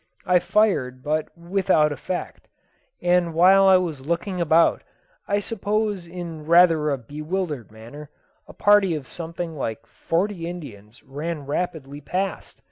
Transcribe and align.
I 0.25 0.39
fired, 0.39 1.03
but 1.03 1.27
without 1.37 1.91
effect; 1.91 2.47
and 3.03 3.35
while 3.35 3.67
I 3.67 3.77
was 3.77 4.01
looking 4.01 4.41
about, 4.41 4.83
I 5.27 5.37
suppose 5.39 6.07
in 6.07 6.43
rather 6.47 6.89
a 6.89 6.97
bewildered 6.97 7.71
manner, 7.71 8.09
a 8.47 8.53
party 8.53 8.95
of 8.95 9.07
something 9.07 9.55
like 9.55 9.85
forty 9.85 10.49
Indians 10.49 11.03
ran 11.03 11.45
rapidly 11.45 12.01
past. 12.01 12.57